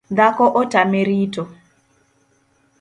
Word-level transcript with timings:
Dhako 0.17 0.45
otame 0.61 0.99
rito 1.09 1.41